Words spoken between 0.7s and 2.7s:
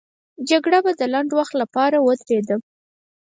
به د لنډ وخت لپاره ودرېده.